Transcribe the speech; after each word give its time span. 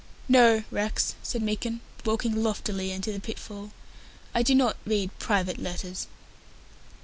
"No, 0.27 0.63
Rex," 0.71 1.13
said 1.21 1.43
Meekin, 1.43 1.79
walking 2.05 2.35
loftily 2.41 2.89
into 2.89 3.11
the 3.11 3.19
pitfall; 3.19 3.69
"I 4.33 4.41
do 4.41 4.55
not 4.55 4.77
read 4.83 5.11
private 5.19 5.59
letters." 5.59 6.07